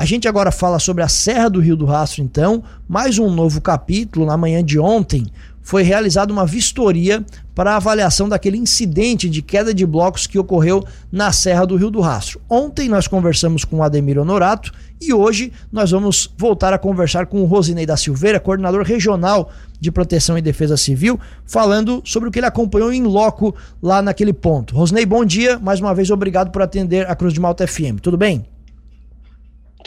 [0.00, 3.60] A gente agora fala sobre a Serra do Rio do Rastro, então, mais um novo
[3.60, 4.24] capítulo.
[4.24, 5.26] Na manhã de ontem
[5.60, 7.22] foi realizada uma vistoria
[7.54, 10.82] para avaliação daquele incidente de queda de blocos que ocorreu
[11.12, 12.40] na Serra do Rio do Rastro.
[12.48, 17.42] Ontem nós conversamos com o Ademir Honorato e hoje nós vamos voltar a conversar com
[17.42, 22.38] o Rosinei da Silveira, coordenador regional de Proteção e Defesa Civil, falando sobre o que
[22.38, 24.74] ele acompanhou em loco lá naquele ponto.
[24.74, 25.58] Rosinei, bom dia.
[25.58, 28.00] Mais uma vez, obrigado por atender a Cruz de Malta FM.
[28.00, 28.46] Tudo bem?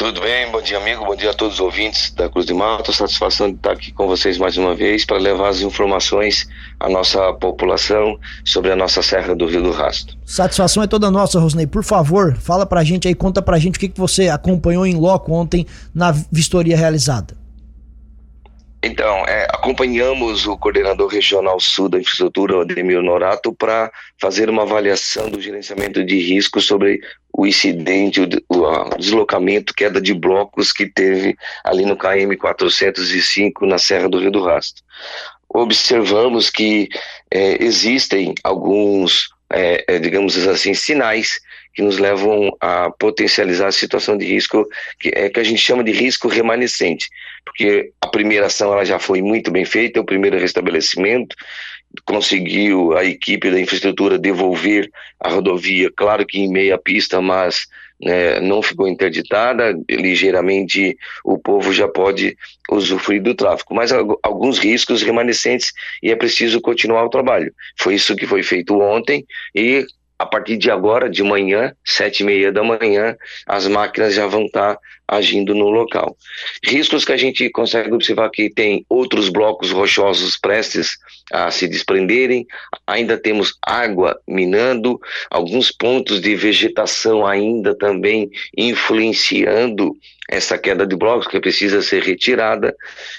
[0.03, 2.91] Tudo bem, bom dia amigo, bom dia a todos os ouvintes da Cruz de Malta,
[2.91, 6.45] satisfação de estar aqui com vocês mais uma vez para levar as informações
[6.77, 10.17] à nossa população sobre a nossa Serra do Rio do Rastro.
[10.25, 13.79] Satisfação é toda nossa, Rosnei, por favor, fala pra gente aí, conta pra gente o
[13.79, 17.37] que, que você acompanhou em loco ontem na vistoria realizada.
[18.83, 25.29] Então, é, acompanhamos o coordenador regional sul da infraestrutura, Ademir Norato, para fazer uma avaliação
[25.29, 26.99] do gerenciamento de risco sobre
[27.35, 33.79] o incidente, o, o, deslocamento, queda de blocos que teve ali no KM 405 na
[33.79, 34.83] Serra do Rio do Rastro.
[35.49, 36.89] Observamos que
[37.31, 41.39] é, existem alguns, é, é digamos assim, sinais
[41.73, 44.67] que nos levam a potencializar a situação de risco
[44.99, 47.09] que é que a gente chama de risco remanescente,
[47.43, 51.35] porque a primeira ação ela já foi muito bem feita, o primeiro restabelecimento
[52.05, 57.67] conseguiu a equipe da infraestrutura devolver a rodovia, claro que em meia pista, mas
[58.01, 62.37] né, não ficou interditada, ligeiramente o povo já pode
[62.69, 65.71] usufruir do tráfego, mas alguns riscos remanescentes
[66.01, 67.53] e é preciso continuar o trabalho.
[67.77, 69.85] Foi isso que foi feito ontem e
[70.23, 74.45] a partir de agora, de manhã, sete e meia da manhã, as máquinas já vão
[74.45, 76.15] estar agindo no local.
[76.63, 80.97] Riscos que a gente consegue observar que tem outros blocos rochosos prestes
[81.31, 82.47] a se desprenderem,
[82.87, 84.97] ainda temos água minando,
[85.29, 89.93] alguns pontos de vegetação ainda também influenciando
[90.29, 92.75] essa queda de blocos que precisa ser retirada.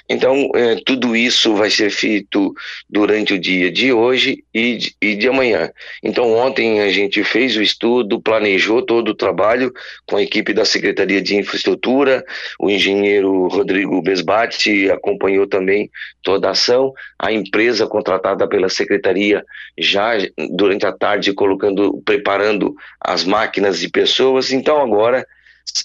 [0.08, 2.54] Então, é, tudo isso vai ser feito
[2.88, 5.70] durante o dia de hoje e de, e de amanhã.
[6.02, 9.72] Então, ontem a gente fez o estudo, planejou todo o trabalho
[10.06, 12.24] com a equipe da Secretaria de Infraestrutura,
[12.58, 15.90] o engenheiro Rodrigo Besbate acompanhou também
[16.22, 19.44] toda a ação, a empresa contratada pela Secretaria
[19.78, 20.12] já
[20.52, 24.52] durante a tarde colocando, preparando as máquinas e pessoas.
[24.52, 25.26] Então, agora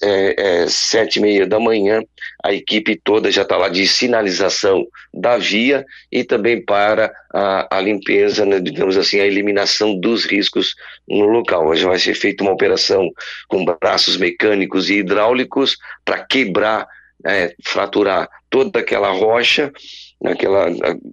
[0.02, 2.02] é, é, sete e meia da manhã,
[2.44, 7.82] a equipe toda já está lá de sinalização da via e também para a, a
[7.82, 10.76] limpeza, né, digamos assim, a eliminação dos riscos
[11.08, 11.68] no local.
[11.68, 13.10] Hoje vai ser feita uma operação
[13.48, 16.88] com braços mecânicos e hidráulicos para quebrar,
[17.26, 19.72] é, fraturar toda aquela rocha,
[20.24, 20.68] aquela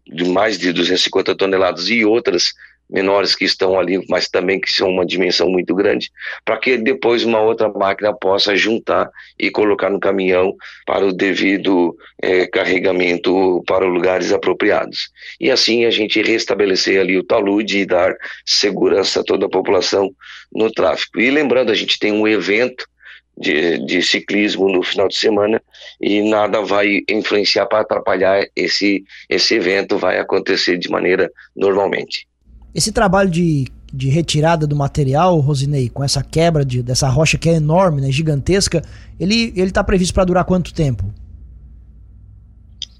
[0.06, 2.52] de mais de 250 toneladas e outras
[2.88, 6.10] menores que estão ali, mas também que são uma dimensão muito grande,
[6.44, 10.54] para que depois uma outra máquina possa juntar e colocar no caminhão
[10.86, 15.10] para o devido é, carregamento para lugares apropriados.
[15.40, 18.14] E assim a gente restabelecer ali o talude e dar
[18.44, 20.10] segurança a toda a população
[20.52, 21.20] no tráfego.
[21.20, 22.86] E lembrando, a gente tem um evento
[23.38, 25.62] de, de, ciclismo no final de semana
[26.00, 32.26] e nada vai influenciar para atrapalhar esse, esse evento, vai acontecer de maneira normalmente.
[32.74, 37.48] Esse trabalho de, de retirada do material, Rosinei, com essa quebra de, dessa rocha que
[37.48, 38.82] é enorme, né, gigantesca,
[39.18, 41.04] ele está previsto para durar quanto tempo?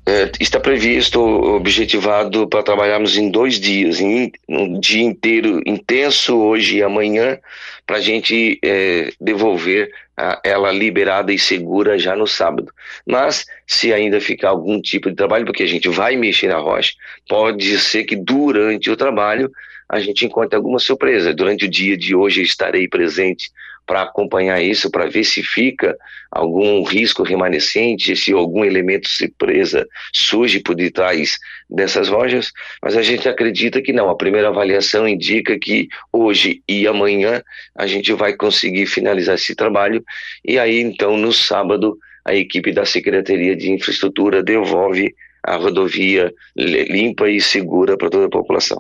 [0.09, 6.77] É, está previsto, objetivado para trabalharmos em dois dias, em, um dia inteiro intenso, hoje
[6.77, 7.37] e amanhã,
[7.85, 12.73] para a gente é, devolver a, ela liberada e segura já no sábado.
[13.05, 16.93] Mas, se ainda ficar algum tipo de trabalho, porque a gente vai mexer na rocha,
[17.29, 19.51] pode ser que durante o trabalho
[19.89, 21.35] a gente encontre alguma surpresa.
[21.35, 23.51] Durante o dia de hoje estarei presente
[23.87, 25.97] para acompanhar isso, para ver se fica
[26.31, 31.39] algum risco remanescente, se algum elemento surpresa surge por detrás
[31.71, 32.53] dessas lojas,
[32.83, 34.11] mas a gente acredita que não.
[34.11, 37.43] A primeira avaliação indica que hoje e amanhã
[37.77, 40.05] a gente vai conseguir finalizar esse trabalho
[40.45, 47.31] e aí então no sábado a equipe da Secretaria de Infraestrutura devolve a rodovia limpa
[47.31, 48.79] e segura para toda a população.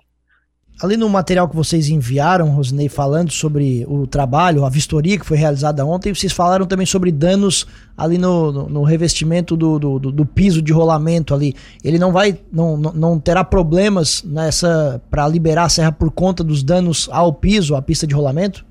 [0.78, 5.38] Ali no material que vocês enviaram, Rosinei, falando sobre o trabalho, a vistoria que foi
[5.38, 10.26] realizada ontem, vocês falaram também sobre danos ali no, no, no revestimento do, do, do,
[10.26, 11.54] piso de rolamento ali.
[11.82, 16.62] Ele não vai, não, não terá problemas nessa para liberar a serra por conta dos
[16.62, 18.65] danos ao piso, à pista de rolamento?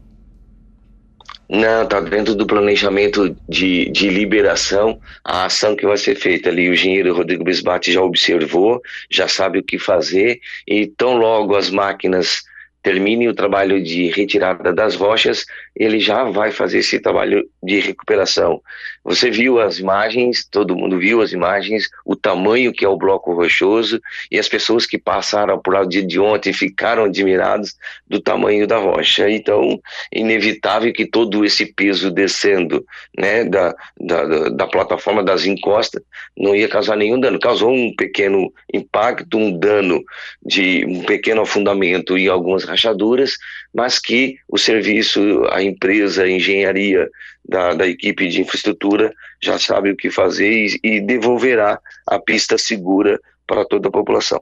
[1.47, 6.69] Não, está dentro do planejamento de, de liberação a ação que vai ser feita ali.
[6.69, 8.81] O engenheiro Rodrigo Bisbate já observou,
[9.11, 12.43] já sabe o que fazer e tão logo as máquinas
[12.81, 15.43] terminem o trabalho de retirada das rochas,
[15.75, 18.61] ele já vai fazer esse trabalho de recuperação
[19.05, 23.33] Você viu as imagens, todo mundo viu as imagens, o tamanho que é o bloco
[23.33, 27.75] rochoso e as pessoas que passaram por lá de ontem ficaram admirados
[28.07, 29.29] do tamanho da rocha.
[29.29, 29.79] Então,
[30.11, 32.83] inevitável que todo esse peso descendo
[33.15, 36.01] né, da, da, da plataforma das encostas
[36.35, 37.39] não ia causar nenhum dano.
[37.39, 40.03] Causou um pequeno impacto, um dano
[40.43, 43.33] de um pequeno afundamento e algumas rachaduras,
[43.75, 45.19] mas que o serviço,
[45.51, 47.09] a empresa, a engenharia
[47.47, 49.13] da, da equipe de infraestrutura
[49.43, 51.77] já sabe o que fazer e, e devolverá
[52.07, 54.41] a pista segura para toda a população.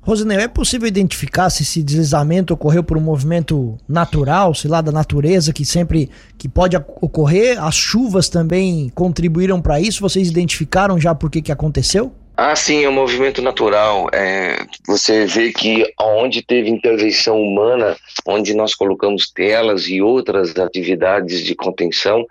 [0.00, 4.90] Rosineu, é possível identificar se esse deslizamento ocorreu por um movimento natural, sei lá, da
[4.90, 6.08] natureza, que sempre
[6.38, 7.62] que pode ocorrer?
[7.62, 10.00] As chuvas também contribuíram para isso?
[10.00, 12.14] Vocês identificaram já por que, que aconteceu?
[12.40, 14.08] Ah, sim, é um movimento natural.
[14.12, 21.42] É, você vê que onde teve intervenção humana, onde nós colocamos telas e outras atividades
[21.42, 22.24] de contenção,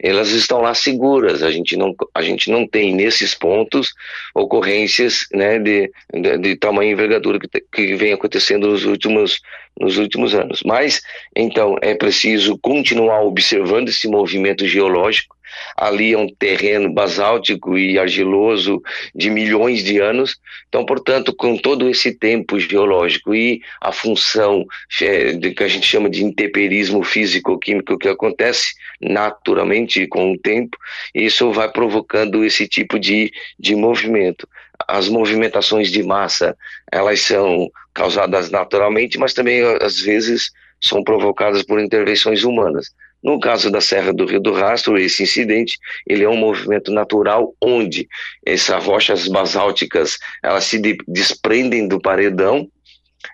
[0.00, 1.44] elas estão lá seguras.
[1.44, 3.94] A gente não, a gente não tem nesses pontos
[4.34, 9.40] ocorrências né, de, de, de tamanho e envergadura que, que vem acontecendo nos últimos,
[9.78, 10.64] nos últimos anos.
[10.64, 11.00] Mas,
[11.36, 15.36] então, é preciso continuar observando esse movimento geológico
[15.76, 18.82] ali é um terreno basáltico e argiloso
[19.14, 20.36] de milhões de anos.
[20.68, 24.64] Então, portanto, com todo esse tempo geológico e a função
[25.00, 30.76] é, de, que a gente chama de intemperismo físico-químico que acontece naturalmente com o tempo,
[31.14, 34.48] isso vai provocando esse tipo de, de movimento.
[34.88, 36.56] As movimentações de massa,
[36.90, 40.50] elas são causadas naturalmente, mas também às vezes
[40.80, 42.92] são provocadas por intervenções humanas.
[43.22, 47.54] No caso da Serra do Rio do Rastro, esse incidente, ele é um movimento natural
[47.60, 48.08] onde
[48.44, 52.68] essas rochas basálticas, elas se desprendem do paredão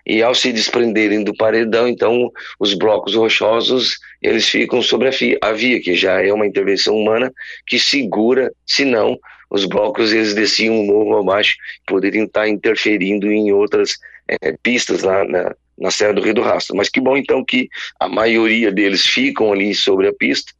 [0.05, 5.37] e ao se desprenderem do paredão, então os blocos rochosos, eles ficam sobre a, via,
[5.41, 7.33] a via, que já é uma intervenção humana
[7.65, 9.17] que segura, senão
[9.49, 11.55] os blocos eles desciam um morro abaixo,
[11.87, 13.97] poderiam estar interferindo em outras
[14.27, 15.55] é, pistas lá na, na
[15.91, 16.75] Serra do Rio do Rastro.
[16.75, 20.51] Mas que bom então que a maioria deles ficam ali sobre a pista,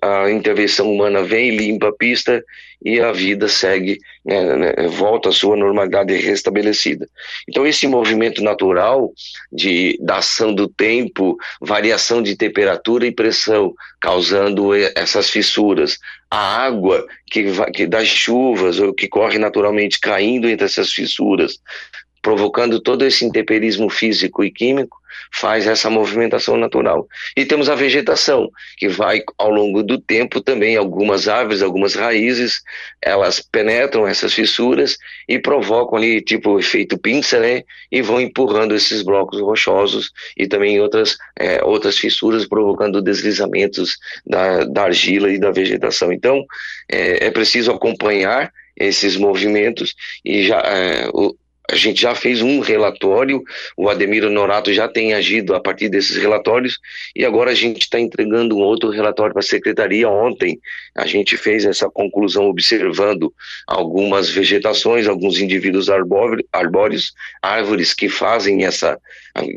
[0.00, 2.42] a, a intervenção humana vem, limpa a pista
[2.84, 7.08] e a vida segue, né, né, volta à sua normalidade restabelecida.
[7.48, 9.12] Então esse movimento natural
[9.52, 15.98] de, da ação do tempo, variação de temperatura e pressão, causando essas fissuras,
[16.30, 21.58] a água que, que das chuvas ou que corre naturalmente caindo entre essas fissuras,
[22.26, 24.98] provocando todo esse intemperismo físico e químico,
[25.32, 27.06] faz essa movimentação natural.
[27.36, 32.62] E temos a vegetação, que vai ao longo do tempo também, algumas árvores, algumas raízes,
[33.00, 37.62] elas penetram essas fissuras e provocam ali, tipo, efeito pinça, né?
[37.92, 43.96] E vão empurrando esses blocos rochosos e também outras, é, outras fissuras, provocando deslizamentos
[44.26, 46.12] da, da argila e da vegetação.
[46.12, 46.44] Então,
[46.90, 49.94] é, é preciso acompanhar esses movimentos
[50.24, 51.32] e já é, o,
[51.70, 53.42] a gente já fez um relatório,
[53.76, 56.78] o Ademir Norato já tem agido a partir desses relatórios
[57.14, 60.08] e agora a gente está entregando um outro relatório para a secretaria.
[60.08, 60.60] Ontem
[60.94, 63.32] a gente fez essa conclusão observando
[63.66, 68.98] algumas vegetações, alguns indivíduos arbóreos, árvores que fazem essa,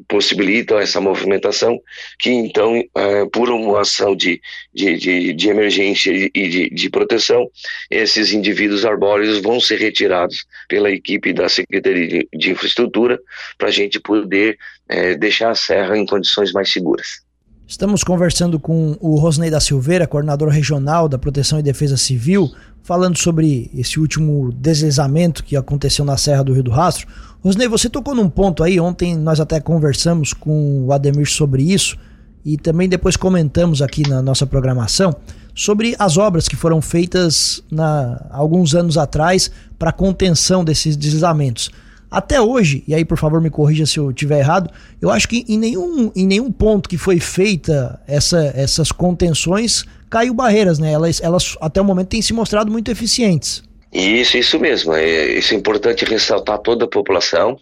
[0.07, 1.79] possibilitam essa movimentação,
[2.17, 4.41] que então, é, por uma ação de,
[4.73, 7.47] de, de, de emergência e de, de proteção,
[7.89, 13.19] esses indivíduos arbóreos vão ser retirados pela equipe da Secretaria de, de infraestrutura
[13.57, 17.21] para a gente poder é, deixar a serra em condições mais seguras.
[17.67, 22.51] Estamos conversando com o Rosnei da Silveira, coordenador regional da Proteção e Defesa Civil,
[22.81, 27.07] falando sobre esse último deslizamento que aconteceu na Serra do Rio do Rastro.
[27.43, 31.95] Rosnei, você tocou num ponto aí, ontem nós até conversamos com o Ademir sobre isso
[32.43, 35.15] e também depois comentamos aqui na nossa programação
[35.53, 41.69] sobre as obras que foram feitas na, alguns anos atrás para contenção desses deslizamentos.
[42.11, 45.45] Até hoje, e aí por favor me corrija se eu estiver errado, eu acho que
[45.47, 50.91] em nenhum, em nenhum ponto que foi feita essa, essas contenções caiu barreiras, né?
[50.91, 53.63] Elas, elas até o momento têm se mostrado muito eficientes.
[53.93, 54.93] Isso, isso mesmo.
[54.93, 57.59] É, isso é importante ressaltar toda a população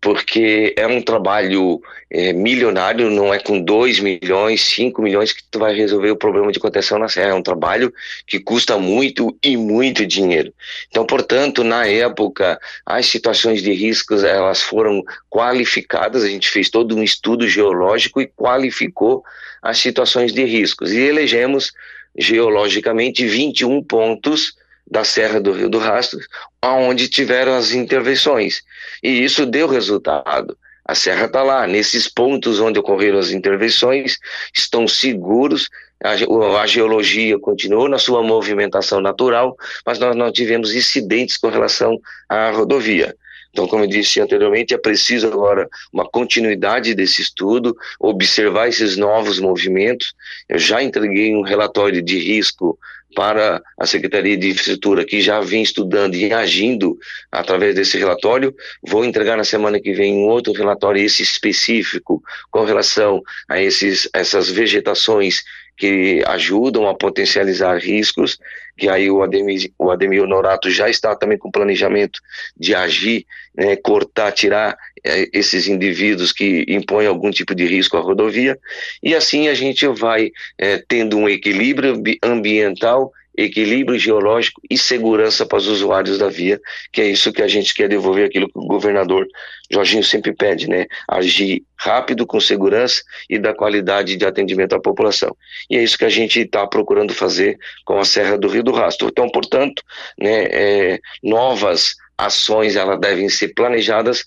[0.00, 1.80] porque é um trabalho
[2.10, 6.50] é, milionário, não é com 2 milhões, 5 milhões que tu vai resolver o problema
[6.50, 7.92] de contenção na serra, é um trabalho
[8.26, 10.52] que custa muito e muito dinheiro.
[10.88, 16.96] Então, portanto, na época, as situações de riscos, elas foram qualificadas, a gente fez todo
[16.96, 19.22] um estudo geológico e qualificou
[19.62, 21.72] as situações de riscos, e elegemos
[22.16, 24.54] geologicamente 21 pontos
[24.90, 26.18] da Serra do Rio do Rastro,
[26.62, 28.62] onde tiveram as intervenções.
[29.02, 30.56] E isso deu resultado.
[30.84, 34.18] A serra está lá, nesses pontos onde ocorreram as intervenções,
[34.54, 35.70] estão seguros,
[36.02, 42.50] a, geologia continuou na sua movimentação natural, mas nós não tivemos incidentes com relação à
[42.50, 43.14] rodovia.
[43.52, 49.40] Então, como eu disse anteriormente, é preciso agora uma continuidade desse estudo, observar esses novos
[49.40, 50.14] movimentos.
[50.48, 52.78] Eu já entreguei um relatório de risco
[53.14, 56.96] para a Secretaria de Infraestrutura, que já vem estudando e agindo
[57.30, 58.54] através desse relatório.
[58.82, 64.08] Vou entregar na semana que vem um outro relatório, esse específico, com relação a esses,
[64.14, 65.42] essas vegetações
[65.80, 68.38] que ajudam a potencializar riscos,
[68.76, 72.20] que aí o Ademir, o Ademir Norato já está também com planejamento
[72.54, 73.24] de agir,
[73.56, 78.58] né, cortar, tirar é, esses indivíduos que impõem algum tipo de risco à rodovia,
[79.02, 83.10] e assim a gente vai é, tendo um equilíbrio ambiental
[83.42, 86.60] equilíbrio geológico e segurança para os usuários da via,
[86.92, 89.26] que é isso que a gente quer devolver aquilo que o governador
[89.70, 90.86] Jorginho sempre pede, né?
[91.08, 95.34] Agir rápido, com segurança e da qualidade de atendimento à população.
[95.70, 98.72] E é isso que a gente está procurando fazer com a Serra do Rio do
[98.72, 99.08] Rastro.
[99.08, 99.82] Então, portanto,
[100.18, 104.24] né, é, novas ações elas devem ser planejadas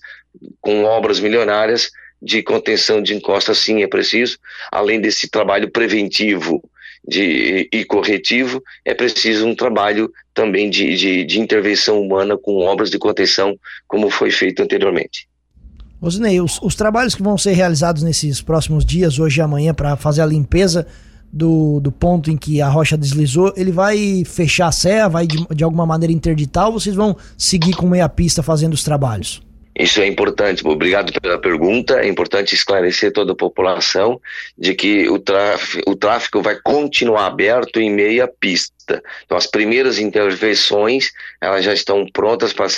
[0.60, 1.90] com obras milionárias
[2.20, 4.38] de contenção de encosta, sim, é preciso,
[4.72, 6.62] além desse trabalho preventivo
[7.06, 12.90] de, e corretivo, é preciso um trabalho também de, de, de intervenção humana com obras
[12.90, 13.56] de contenção,
[13.86, 15.28] como foi feito anteriormente.
[16.00, 19.96] Osnei, os, os trabalhos que vão ser realizados nesses próximos dias, hoje e amanhã, para
[19.96, 20.86] fazer a limpeza
[21.32, 25.44] do, do ponto em que a rocha deslizou, ele vai fechar a serra, vai de,
[25.54, 29.42] de alguma maneira interditar ou vocês vão seguir com meia pista fazendo os trabalhos?
[29.76, 32.00] Isso é importante, obrigado pela pergunta.
[32.00, 34.20] É importante esclarecer toda a população
[34.56, 39.02] de que o tráfego, o tráfego vai continuar aberto em meia pista.
[39.24, 42.68] Então, as primeiras intervenções elas já estão prontas para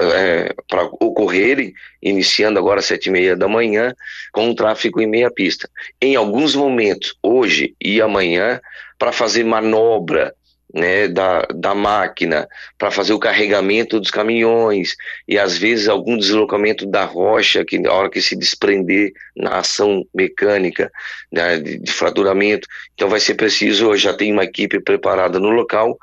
[0.00, 0.54] é,
[1.00, 3.92] ocorrerem, iniciando agora às sete e meia da manhã,
[4.30, 5.68] com o tráfego em meia pista.
[6.00, 8.60] Em alguns momentos, hoje e amanhã,
[8.98, 10.32] para fazer manobra
[10.72, 14.96] né, da, da máquina para fazer o carregamento dos caminhões
[15.26, 20.04] e às vezes algum deslocamento da rocha que na hora que se desprender na ação
[20.14, 20.90] mecânica
[21.32, 25.96] né, de, de fraturamento então vai ser preciso já tem uma equipe preparada no local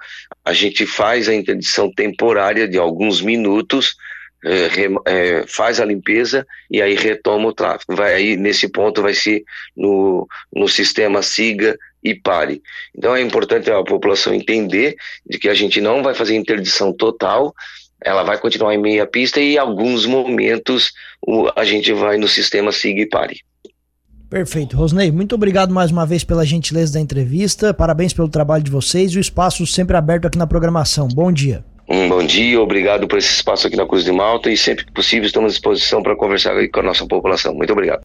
[0.45, 3.95] a gente faz a interdição temporária de alguns minutos
[4.45, 4.69] é,
[5.05, 7.95] é, faz a limpeza e aí retoma o tráfego.
[7.95, 9.41] Vai aí nesse ponto vai ser
[9.73, 12.61] no, no sistema siga e pare.
[12.95, 14.95] Então é importante a população entender
[15.25, 17.53] de que a gente não vai fazer interdição total,
[18.03, 20.91] ela vai continuar em meia pista e em alguns momentos
[21.25, 23.39] o, a gente vai no sistema siga e pare.
[24.29, 24.75] Perfeito.
[24.75, 27.71] Rosnei, muito obrigado mais uma vez pela gentileza da entrevista.
[27.71, 31.07] Parabéns pelo trabalho de vocês e o espaço sempre aberto aqui na programação.
[31.07, 31.63] Bom dia.
[31.87, 34.91] Um bom dia, obrigado por esse espaço aqui na Cruz de Malta e sempre que
[34.91, 37.53] possível estamos à disposição para conversar com a nossa população.
[37.53, 38.01] Muito obrigado.